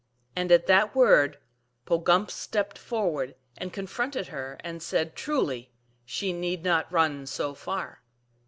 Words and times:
"Arid 0.35 0.51
at 0.51 0.65
that 0.65 0.95
word 0.95 1.37
Po 1.85 2.01
gumk 2.01 2.31
stepped 2.31 2.75
forward 2.75 3.35
and 3.55 3.71
confronted 3.71 4.29
her, 4.29 4.57
and 4.63 4.81
said," 4.81 5.15
Truly, 5.15 5.69
she 6.05 6.33
need 6.33 6.63
not 6.63 6.91
run 6.91 7.27
so 7.27 7.53
far." 7.53 8.01